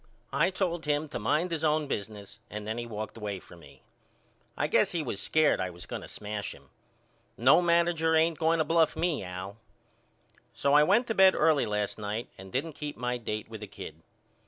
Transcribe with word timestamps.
I 0.33 0.49
told 0.49 0.85
him 0.87 1.07
to 1.09 1.19
mind 1.19 1.51
his 1.51 1.63
own 1.63 1.85
business 1.85 2.39
and 2.49 2.65
then 2.65 2.79
he 2.79 2.87
walked 2.87 3.17
away 3.17 3.39
from 3.39 3.59
me. 3.59 3.83
I 4.57 4.65
guess 4.65 4.93
he 4.93 5.03
was 5.03 5.21
scared 5.21 5.61
I 5.61 5.69
was 5.69 5.85
going 5.85 6.01
to 6.01 6.07
smash 6.07 6.55
him. 6.55 6.71
No 7.37 7.61
manager 7.61 8.15
ain't 8.15 8.39
going 8.39 8.57
to 8.57 8.63
bluff 8.65 8.95
me 8.95 9.23
Al. 9.23 9.57
So 10.53 10.73
I 10.73 10.81
went 10.81 11.05
to 11.05 11.13
bed 11.13 11.35
early 11.35 11.67
last 11.67 11.99
night 11.99 12.29
and 12.35 12.51
didn't 12.51 12.73
keep 12.73 12.97
my 12.97 13.19
date 13.19 13.47
with 13.47 13.61
the 13.61 13.67
kid. 13.67 14.01